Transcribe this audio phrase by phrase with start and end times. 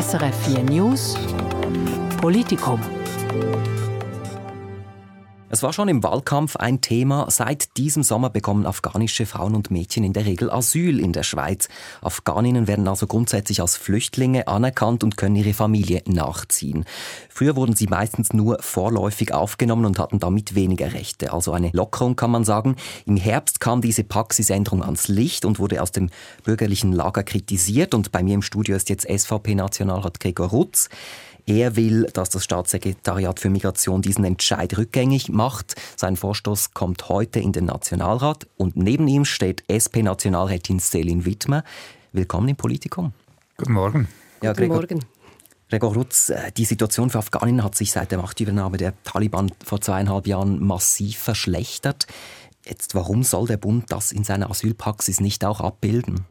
[0.00, 1.14] SRF 4 News
[2.22, 2.80] Politikum.
[5.52, 7.28] Es war schon im Wahlkampf ein Thema.
[7.28, 11.68] Seit diesem Sommer bekommen afghanische Frauen und Mädchen in der Regel Asyl in der Schweiz.
[12.02, 16.84] Afghaninnen werden also grundsätzlich als Flüchtlinge anerkannt und können ihre Familie nachziehen.
[17.28, 21.32] Früher wurden sie meistens nur vorläufig aufgenommen und hatten damit weniger Rechte.
[21.32, 22.76] Also eine Lockerung kann man sagen.
[23.04, 26.10] Im Herbst kam diese Praxisänderung ans Licht und wurde aus dem
[26.44, 27.92] bürgerlichen Lager kritisiert.
[27.92, 30.88] Und bei mir im Studio ist jetzt SVP-Nationalrat Gregor Rutz.
[31.50, 35.74] Er will, dass das Staatssekretariat für Migration diesen Entscheid rückgängig macht.
[35.96, 41.64] Sein Vorstoß kommt heute in den Nationalrat und neben ihm steht SP-Nationalrätin Selin Wittmer.
[42.12, 43.14] Willkommen im Politikum.
[43.56, 44.08] Guten Morgen.
[44.42, 45.06] Ja, Gregor, Guten Morgen.
[45.70, 49.80] Gregor Rutz, äh, die Situation für Afghanen hat sich seit der Machtübernahme der Taliban vor
[49.80, 52.06] zweieinhalb Jahren massiv verschlechtert.
[52.64, 56.26] Jetzt, warum soll der Bund das in seiner Asylpraxis nicht auch abbilden?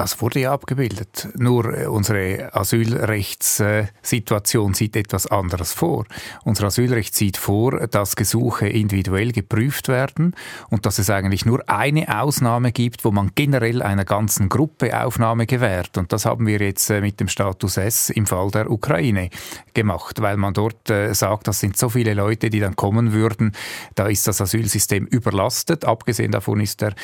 [0.00, 1.28] Das wurde ja abgebildet.
[1.36, 6.06] Nur äh, unsere Asylrechtssituation sieht etwas anderes vor.
[6.42, 10.34] Unser Asylrecht sieht vor, dass Gesuche individuell geprüft werden
[10.70, 15.44] und dass es eigentlich nur eine Ausnahme gibt, wo man generell einer ganzen Gruppe Aufnahme
[15.44, 15.98] gewährt.
[15.98, 19.28] Und das haben wir jetzt äh, mit dem Status S im Fall der Ukraine
[19.74, 23.52] gemacht, weil man dort äh, sagt, das sind so viele Leute, die dann kommen würden.
[23.96, 25.84] Da ist das Asylsystem überlastet.
[25.84, 26.94] Abgesehen davon ist der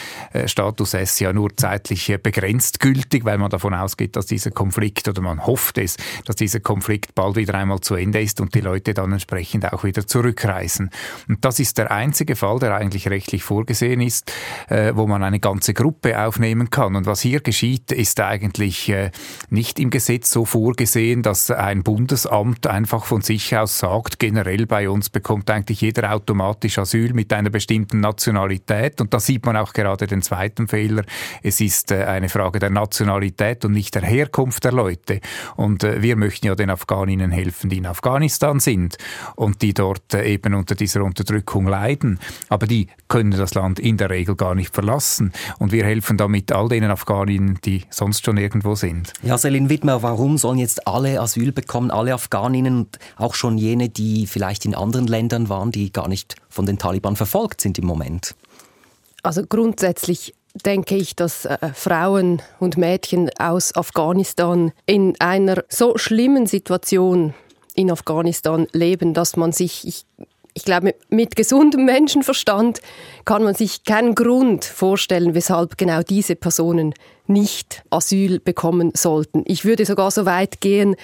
[0.46, 5.20] Status S ja nur zeitlich begrenzt gültig, weil man davon ausgeht, dass dieser Konflikt oder
[5.20, 8.94] man hofft es, dass dieser Konflikt bald wieder einmal zu Ende ist und die Leute
[8.94, 10.90] dann entsprechend auch wieder zurückreisen.
[11.28, 14.32] Und das ist der einzige Fall, der eigentlich rechtlich vorgesehen ist,
[14.68, 16.94] äh, wo man eine ganze Gruppe aufnehmen kann.
[16.94, 19.10] Und was hier geschieht, ist eigentlich äh,
[19.50, 24.88] nicht im Gesetz so vorgesehen, dass ein Bundesamt einfach von sich aus sagt, generell bei
[24.88, 29.00] uns bekommt eigentlich jeder automatisch Asyl mit einer bestimmten Nationalität.
[29.00, 31.02] Und da sieht man auch gerade den zweiten Fehler.
[31.42, 35.20] Es ist äh, eine Frage der der Nationalität und nicht der Herkunft der Leute.
[35.54, 38.96] Und äh, wir möchten ja den Afghaninnen helfen, die in Afghanistan sind
[39.36, 42.18] und die dort äh, eben unter dieser Unterdrückung leiden.
[42.48, 45.32] Aber die können das Land in der Regel gar nicht verlassen.
[45.58, 49.12] Und wir helfen damit all denen Afghaninnen, die sonst schon irgendwo sind.
[49.22, 53.88] Ja, Selin Wittmer, warum sollen jetzt alle Asyl bekommen, alle Afghaninnen und auch schon jene,
[53.88, 57.86] die vielleicht in anderen Ländern waren, die gar nicht von den Taliban verfolgt sind im
[57.86, 58.34] Moment?
[59.22, 60.34] Also grundsätzlich
[60.64, 67.34] denke ich, dass äh, Frauen und Mädchen aus Afghanistan in einer so schlimmen Situation
[67.74, 70.04] in Afghanistan leben, dass man sich, ich,
[70.54, 72.80] ich glaube, mit, mit gesundem Menschenverstand
[73.24, 76.94] kann man sich keinen Grund vorstellen, weshalb genau diese Personen
[77.26, 79.42] nicht Asyl bekommen sollten.
[79.46, 80.96] Ich würde sogar so weit gehen,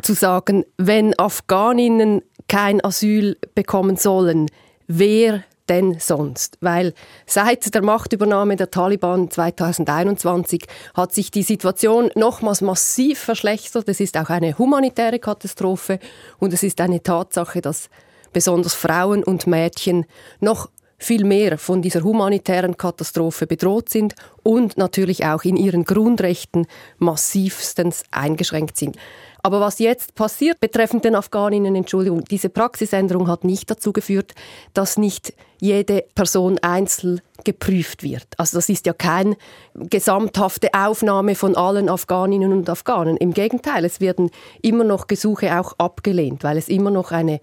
[0.00, 4.46] zu sagen, wenn Afghaninnen kein Asyl bekommen sollen,
[4.86, 6.58] wer denn sonst?
[6.60, 6.92] Weil
[7.24, 13.88] seit der Machtübernahme der Taliban 2021 hat sich die Situation nochmals massiv verschlechtert.
[13.88, 15.98] Es ist auch eine humanitäre Katastrophe
[16.38, 17.88] und es ist eine Tatsache, dass
[18.32, 20.04] besonders Frauen und Mädchen
[20.40, 20.68] noch
[21.00, 26.66] viel mehr von dieser humanitären Katastrophe bedroht sind und natürlich auch in ihren Grundrechten
[26.98, 28.96] massivstens eingeschränkt sind.
[29.42, 34.34] Aber was jetzt passiert betreffend den Afghaninnen, Entschuldigung, diese Praxisänderung hat nicht dazu geführt,
[34.74, 38.26] dass nicht jede Person einzeln geprüft wird.
[38.36, 39.36] Also das ist ja keine
[39.74, 43.16] gesamthafte Aufnahme von allen Afghaninnen und Afghanen.
[43.16, 44.30] Im Gegenteil, es werden
[44.62, 47.40] immer noch Gesuche auch abgelehnt, weil es immer noch eine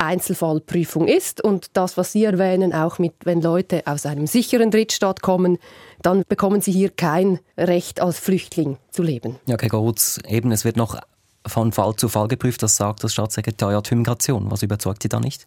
[0.00, 5.20] Einzelfallprüfung ist und das, was Sie erwähnen, auch mit, wenn Leute aus einem sicheren Drittstaat
[5.20, 5.58] kommen,
[6.00, 9.36] dann bekommen sie hier kein Recht als Flüchtling zu leben.
[9.46, 10.98] Ja, Herr Gorutz, eben, es wird noch
[11.46, 14.50] von Fall zu Fall geprüft, das sagt das Staatssekretariat für Migration.
[14.50, 15.46] Was überzeugt Sie da nicht?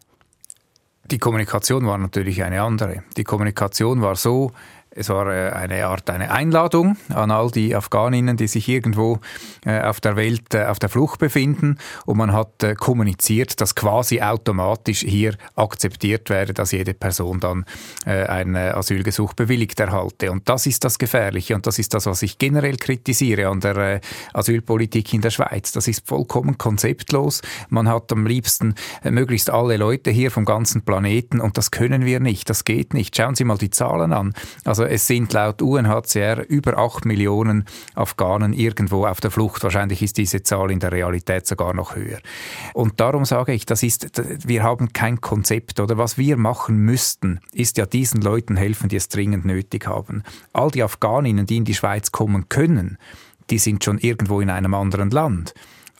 [1.10, 3.04] Die Kommunikation war natürlich eine andere.
[3.16, 4.52] Die Kommunikation war so,
[4.96, 9.18] es war äh, eine Art eine Einladung an all die Afghaninnen, die sich irgendwo
[9.64, 11.78] äh, auf der Welt äh, auf der Flucht befinden.
[12.06, 17.64] Und man hat kommuniziert, dass quasi automatisch hier akzeptiert werde, dass jede Person dann
[18.04, 20.30] ein Asylgesuch bewilligt erhalte.
[20.30, 24.00] Und das ist das Gefährliche und das ist das, was ich generell kritisiere an der
[24.32, 25.72] Asylpolitik in der Schweiz.
[25.72, 27.42] Das ist vollkommen konzeptlos.
[27.68, 32.20] Man hat am liebsten möglichst alle Leute hier vom ganzen Planeten und das können wir
[32.20, 32.48] nicht.
[32.48, 33.16] Das geht nicht.
[33.16, 34.34] Schauen Sie mal die Zahlen an.
[34.64, 37.64] Also also es sind laut UNHCR über 8 Millionen
[37.94, 39.62] Afghanen irgendwo auf der Flucht.
[39.62, 42.18] Wahrscheinlich ist diese Zahl in der Realität sogar noch höher.
[42.74, 44.10] Und darum sage ich, das ist,
[44.46, 48.96] wir haben kein Konzept oder was wir machen müssten, ist ja diesen Leuten helfen, die
[48.96, 50.22] es dringend nötig haben.
[50.52, 52.98] All die Afghaninnen, die in die Schweiz kommen können,
[53.50, 55.54] die sind schon irgendwo in einem anderen Land.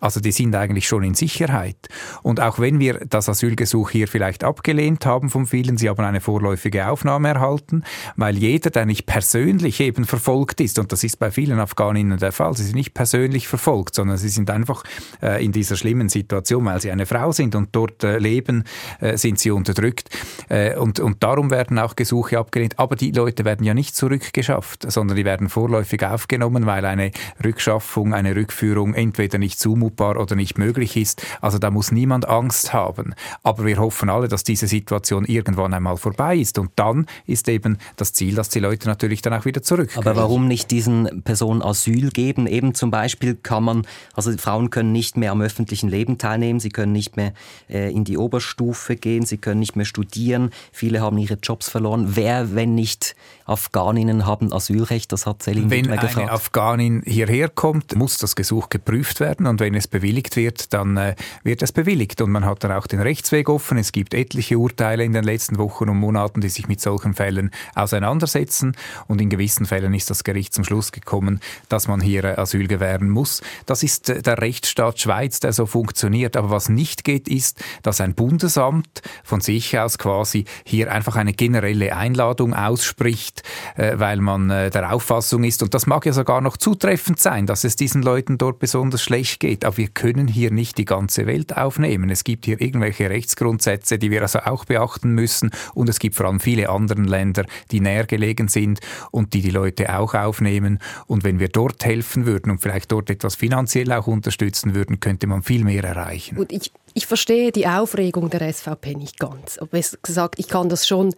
[0.04, 1.88] Also die sind eigentlich schon in Sicherheit.
[2.22, 6.20] Und auch wenn wir das Asylgesuch hier vielleicht abgelehnt haben von vielen, sie haben eine
[6.20, 7.84] vorläufige Aufnahme erhalten,
[8.14, 12.32] weil jeder, der nicht persönlich eben verfolgt ist, und das ist bei vielen Afghaninnen der
[12.32, 14.84] Fall, sie sind nicht persönlich verfolgt, sondern sie sind einfach
[15.22, 18.64] äh, in dieser schlimmen Situation, weil sie eine Frau sind und dort äh, leben,
[19.00, 20.10] äh, sind sie unterdrückt.
[20.50, 22.78] Äh, und, und darum werden auch Gesuche abgelehnt.
[22.78, 27.10] Aber die Leute werden ja nicht zurückgeschafft, sondern die werden vorläufig aufgenommen, weil eine
[27.42, 31.22] Rückschaffung, eine Rückführung entweder nicht zumutbar zumutbar oder nicht möglich ist.
[31.40, 33.14] Also da muss niemand Angst haben.
[33.42, 36.58] Aber wir hoffen alle, dass diese Situation irgendwann einmal vorbei ist.
[36.58, 39.90] Und dann ist eben das Ziel, dass die Leute natürlich dann auch wieder zurück.
[39.96, 42.46] Aber warum nicht diesen Personen Asyl geben?
[42.46, 46.70] Eben zum Beispiel kann man, also Frauen können nicht mehr am öffentlichen Leben teilnehmen, sie
[46.70, 47.32] können nicht mehr
[47.68, 52.16] äh, in die Oberstufe gehen, sie können nicht mehr studieren, viele haben ihre Jobs verloren.
[52.16, 53.14] Wer, wenn nicht
[53.46, 55.12] Afghaninnen, haben Asylrecht?
[55.12, 56.16] Das hat Selim Wenn gefragt.
[56.16, 60.96] eine Afghanin hierher kommt, muss das Gesuch geprüft werden und wenn es bewilligt wird, dann
[60.96, 62.20] äh, wird es bewilligt.
[62.20, 63.78] Und man hat dann auch den Rechtsweg offen.
[63.78, 67.50] Es gibt etliche Urteile in den letzten Wochen und Monaten, die sich mit solchen Fällen
[67.74, 68.76] auseinandersetzen.
[69.06, 72.68] Und in gewissen Fällen ist das Gericht zum Schluss gekommen, dass man hier äh, Asyl
[72.68, 73.42] gewähren muss.
[73.66, 76.36] Das ist äh, der Rechtsstaat Schweiz, der so funktioniert.
[76.36, 81.32] Aber was nicht geht, ist, dass ein Bundesamt von sich aus quasi hier einfach eine
[81.32, 83.42] generelle Einladung ausspricht,
[83.76, 87.46] äh, weil man äh, der Auffassung ist, und das mag ja sogar noch zutreffend sein,
[87.46, 91.26] dass es diesen Leuten dort besonders schlecht geht aber wir können hier nicht die ganze
[91.26, 92.10] Welt aufnehmen.
[92.10, 96.26] Es gibt hier irgendwelche Rechtsgrundsätze, die wir also auch beachten müssen und es gibt vor
[96.26, 98.80] allem viele andere Länder, die näher gelegen sind
[99.10, 100.78] und die die Leute auch aufnehmen.
[101.06, 105.26] Und wenn wir dort helfen würden und vielleicht dort etwas finanziell auch unterstützen würden, könnte
[105.26, 106.36] man viel mehr erreichen.
[106.36, 109.58] Gut, ich, ich verstehe die Aufregung der SVP nicht ganz.
[109.58, 111.14] Aber es gesagt, ich kann das schon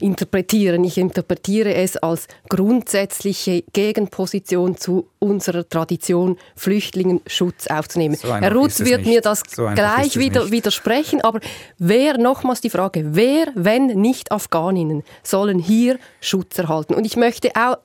[0.00, 0.84] interpretieren.
[0.84, 8.16] Ich interpretiere es als grundsätzliche Gegenposition zu unserer Tradition, Flüchtlingen Schutz aufzunehmen.
[8.16, 10.52] So Herr Rutz wird mir das so gleich wieder nicht.
[10.52, 11.40] widersprechen, aber
[11.78, 16.94] wer, nochmals die Frage, wer, wenn nicht Afghaninnen, sollen hier Schutz erhalten?
[16.94, 17.78] Und ich möchte auch,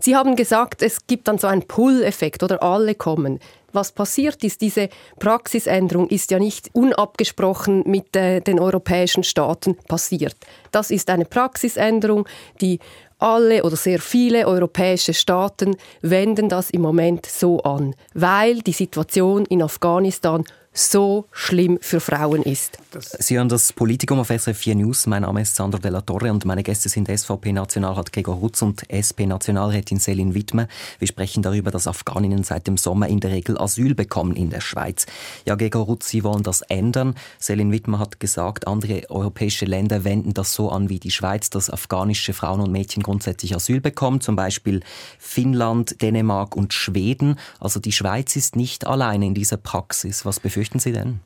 [0.00, 3.40] Sie haben gesagt, es gibt dann so einen Pull-Effekt oder alle kommen
[3.76, 4.88] was passiert ist, diese
[5.20, 10.36] Praxisänderung ist ja nicht unabgesprochen mit äh, den europäischen Staaten passiert.
[10.72, 12.26] Das ist eine Praxisänderung,
[12.60, 12.80] die
[13.18, 19.44] alle oder sehr viele europäische Staaten wenden das im Moment so an, weil die Situation
[19.46, 22.78] in Afghanistan so schlimm für Frauen ist.
[23.00, 25.06] Sie hören das Politikum auf SRF 4 News.
[25.06, 29.98] Mein Name ist Sandro Della Torre und meine Gäste sind SVP-Nationalrat Gregor Rutz und SP-Nationalrätin
[29.98, 30.68] Selin Wittmer.
[30.98, 34.60] Wir sprechen darüber, dass Afghaninnen seit dem Sommer in der Regel Asyl bekommen in der
[34.60, 35.06] Schweiz.
[35.44, 37.14] Ja, Gregor Rutz, Sie wollen das ändern.
[37.38, 41.70] Selin Wittmer hat gesagt, andere europäische Länder wenden das so an wie die Schweiz, dass
[41.70, 44.80] afghanische Frauen und Mädchen grundsätzlich Asyl bekommen, zum Beispiel
[45.18, 47.38] Finnland, Dänemark und Schweden.
[47.60, 50.24] Also die Schweiz ist nicht alleine in dieser Praxis.
[50.24, 51.20] Was befürchten Sie denn?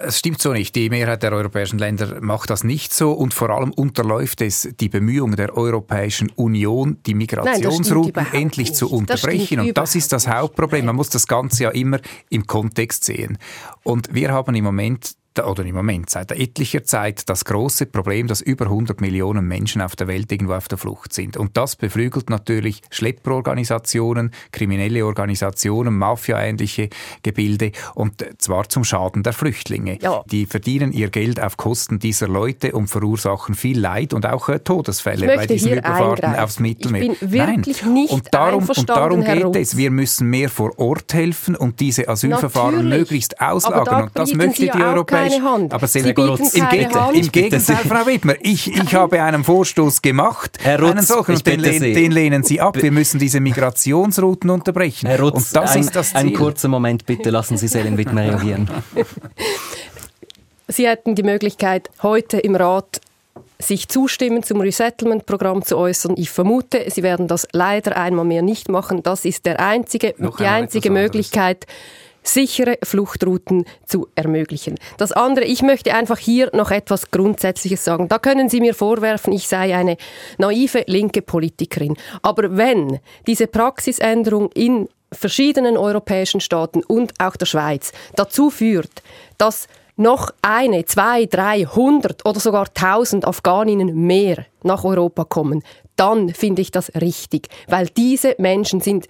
[0.00, 0.74] Es stimmt so nicht.
[0.74, 4.88] Die Mehrheit der europäischen Länder macht das nicht so und vor allem unterläuft es die
[4.88, 8.76] Bemühungen der Europäischen Union, die Migrationsrouten endlich nicht.
[8.76, 9.58] zu unterbrechen.
[9.58, 10.86] Das und das ist das Hauptproblem.
[10.86, 11.98] Man muss das Ganze ja immer
[12.30, 13.36] im Kontext sehen.
[13.82, 18.40] Und wir haben im Moment oder im Moment seit etlicher Zeit das große Problem, dass
[18.40, 21.36] über 100 Millionen Menschen auf der Welt irgendwo auf der Flucht sind.
[21.36, 26.88] Und das beflügelt natürlich Schlepperorganisationen, kriminelle Organisationen, Mafia-ähnliche
[27.22, 29.98] Gebilde und zwar zum Schaden der Flüchtlinge.
[30.00, 30.22] Ja.
[30.30, 34.60] Die verdienen ihr Geld auf Kosten dieser Leute und verursachen viel Leid und auch äh,
[34.60, 36.44] Todesfälle bei diesen Überfahrten eingreifen.
[36.44, 37.02] aufs Mittelmeer.
[37.02, 37.94] Ich bin wirklich Nein.
[37.94, 39.76] nicht und darum, und darum geht es.
[39.76, 42.98] Wir müssen mehr vor Ort helfen und diese Asylverfahren Natürlich.
[42.98, 44.04] möglichst auslagern.
[44.04, 45.74] Und das möchte die Europäische keine Hand.
[45.74, 47.16] Aber Sie bieten Rutz, im, Hand.
[47.16, 51.46] im Gegenteil, Frau Wittmer, ich, ich habe einen Vorstoß gemacht, Herr Rutz, einen solchen, und
[51.46, 52.80] den, den, lehnen Sie ab.
[52.80, 55.06] Wir müssen diese Migrationsrouten unterbrechen.
[55.06, 56.20] Herr Rutz, und das ein, ist das Ziel.
[56.20, 58.70] Ein kurzer Moment, bitte lassen Sie Selin Wittmer reagieren.
[60.68, 63.00] Sie hätten die Möglichkeit, heute im Rat
[63.58, 66.14] sich zustimmen zum Resettlement-Programm zu äußern.
[66.16, 69.02] Ich vermute, Sie werden das leider einmal mehr nicht machen.
[69.02, 71.66] Das ist der einzige, die einzige Möglichkeit,
[72.24, 74.76] sichere Fluchtrouten zu ermöglichen.
[74.96, 78.08] Das andere, ich möchte einfach hier noch etwas Grundsätzliches sagen.
[78.08, 79.96] Da können Sie mir vorwerfen, ich sei eine
[80.38, 81.96] naive linke Politikerin.
[82.22, 89.02] Aber wenn diese Praxisänderung in verschiedenen europäischen Staaten und auch der Schweiz dazu führt,
[89.38, 95.62] dass noch eine, zwei, drei, hundert oder sogar tausend Afghaninnen mehr nach Europa kommen,
[95.94, 99.06] dann finde ich das richtig, weil diese Menschen sind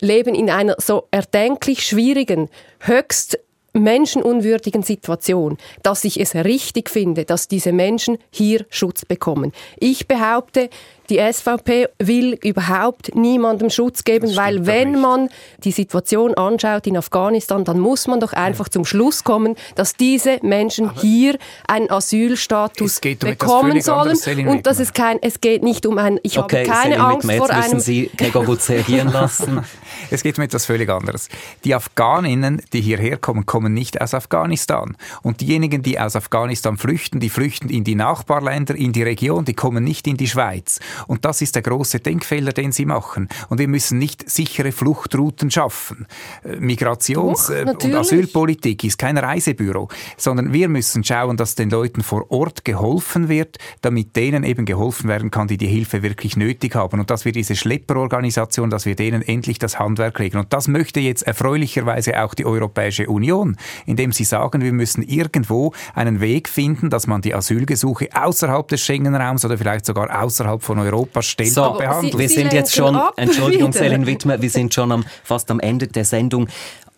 [0.00, 2.48] leben in einer so erdenklich schwierigen,
[2.80, 3.38] höchst
[3.72, 9.52] menschenunwürdigen Situation, dass ich es richtig finde, dass diese Menschen hier Schutz bekommen.
[9.78, 10.70] Ich behaupte,
[11.10, 15.02] die SVP will überhaupt niemandem Schutz geben, weil wenn nicht.
[15.02, 15.28] man
[15.64, 18.70] die Situation anschaut in Afghanistan, dann muss man doch einfach ja.
[18.70, 21.36] zum Schluss kommen, dass diese Menschen Aber hier
[21.66, 26.38] einen Asylstatus um bekommen sollen und dass es kein, es geht nicht um ein, ich
[26.38, 27.80] okay, habe keine Angst Jetzt vor einem...
[27.80, 29.64] Sie Gregor reagieren lassen.
[30.10, 31.28] es geht um etwas völlig anderes.
[31.64, 34.96] Die Afghaninnen, die hierher kommen, kommen nicht aus Afghanistan.
[35.22, 39.54] Und diejenigen, die aus Afghanistan flüchten, die flüchten in die Nachbarländer, in die Region, die
[39.54, 40.78] kommen nicht in die Schweiz.
[41.06, 43.28] Und das ist der große Denkfehler, den sie machen.
[43.48, 46.06] Und wir müssen nicht sichere Fluchtrouten schaffen.
[46.44, 52.02] Äh, Migrations- Doch, und Asylpolitik ist kein Reisebüro, sondern wir müssen schauen, dass den Leuten
[52.02, 56.74] vor Ort geholfen wird, damit denen eben geholfen werden kann, die die Hilfe wirklich nötig
[56.74, 57.00] haben.
[57.00, 60.38] Und dass wir diese Schlepperorganisation, dass wir denen endlich das Handwerk legen.
[60.38, 65.72] Und das möchte jetzt erfreulicherweise auch die Europäische Union, indem sie sagen, wir müssen irgendwo
[65.94, 70.79] einen Weg finden, dass man die Asylgesuche außerhalb des Schengen-Raums oder vielleicht sogar außerhalb von
[70.80, 72.18] Europa stellt so, behandelt.
[72.18, 76.04] Wir sind jetzt schon, Entschuldigung, Selin Wittmer, wir sind schon am, fast am Ende der
[76.04, 76.48] Sendung.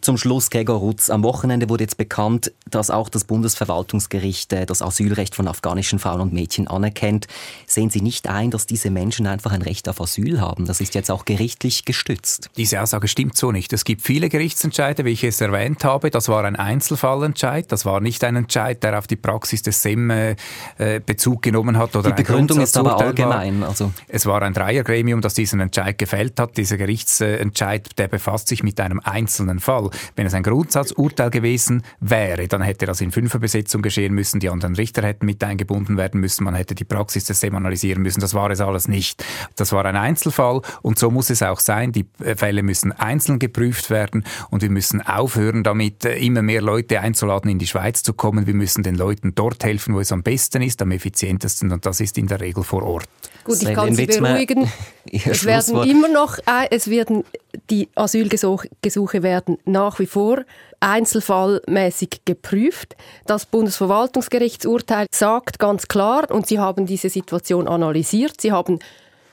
[0.02, 4.82] Zum Schluss, Gregor Rutz, am Wochenende wurde jetzt bekannt, dass auch das Bundesverwaltungsgericht äh, das
[4.82, 7.28] Asylrecht von afghanischen Frauen und Mädchen anerkennt.
[7.68, 10.66] Sehen Sie nicht ein, dass diese Menschen einfach ein Recht auf Asyl haben?
[10.66, 12.50] Das ist jetzt auch gerichtlich gestützt.
[12.56, 13.72] Diese Aussage stimmt so nicht.
[13.72, 16.10] Es gibt viele Gerichtsentscheide, wie ich es erwähnt habe.
[16.10, 17.70] Das war ein Einzelfallentscheid.
[17.70, 20.34] Das war nicht ein Entscheid, der auf die Praxis des SEM äh,
[20.78, 21.94] äh Bezug genommen hat.
[21.94, 23.62] Oder die Begründung ist aber allgemein.
[23.62, 26.56] Also es war ein Dreiergremium, das diesen Entscheid gefällt hat.
[26.56, 29.91] Dieser Gerichtsentscheid, der befasst sich mit einem einzelnen Fall.
[30.16, 34.74] Wenn es ein Grundsatzurteil gewesen wäre, dann hätte das in Fünferbesetzung geschehen müssen, die anderen
[34.74, 38.20] Richter hätten mit eingebunden werden müssen, man hätte die Praxis des SEM analysieren müssen.
[38.20, 39.24] Das war es alles nicht.
[39.56, 41.92] Das war ein Einzelfall und so muss es auch sein.
[41.92, 46.62] Die äh, Fälle müssen einzeln geprüft werden und wir müssen aufhören, damit äh, immer mehr
[46.62, 48.46] Leute einzuladen, in die Schweiz zu kommen.
[48.46, 52.00] Wir müssen den Leuten dort helfen, wo es am besten ist, am effizientesten und das
[52.00, 53.08] ist in der Regel vor Ort.
[53.44, 54.70] Gut, ich kann Sie beruhigen.
[55.04, 57.24] Es werden immer noch, äh, es werden,
[57.70, 60.44] die Asylgesuche werden nach wie vor
[60.80, 62.96] einzelfallmäßig geprüft.
[63.26, 68.78] Das Bundesverwaltungsgerichtsurteil sagt ganz klar, und Sie haben diese Situation analysiert, Sie haben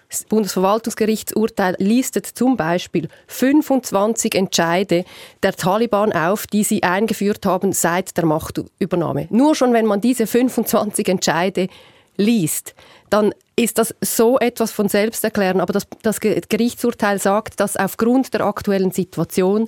[0.09, 5.05] das Bundesverwaltungsgerichtsurteil listet zum Beispiel 25 Entscheide
[5.43, 9.27] der Taliban auf, die sie eingeführt haben seit der Machtübernahme.
[9.29, 11.67] Nur schon, wenn man diese 25 Entscheide
[12.19, 12.75] liest,
[13.09, 15.61] dann ist das so etwas von selbst erklären.
[15.61, 19.67] Aber das, das Gerichtsurteil sagt, dass aufgrund der aktuellen Situation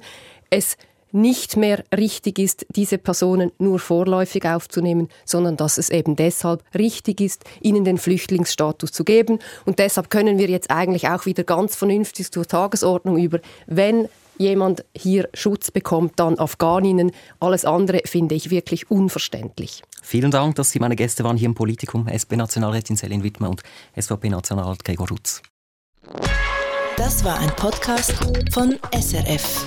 [0.49, 0.77] es
[1.13, 7.19] nicht mehr richtig ist, diese Personen nur vorläufig aufzunehmen, sondern dass es eben deshalb richtig
[7.19, 9.39] ist, ihnen den Flüchtlingsstatus zu geben.
[9.65, 14.07] Und deshalb können wir jetzt eigentlich auch wieder ganz vernünftig zur Tagesordnung über, wenn
[14.41, 17.11] jemand hier Schutz bekommt, dann Afghaninnen.
[17.39, 19.83] Alles andere finde ich wirklich unverständlich.
[20.01, 22.07] Vielen Dank, dass Sie meine Gäste waren hier im Politikum.
[22.07, 23.61] SP-Nationalrätin Selin Wittmer und
[23.95, 25.41] SVP-Nationalrat Gregor Rutz.
[26.97, 28.13] Das war ein Podcast
[28.51, 29.65] von SRF.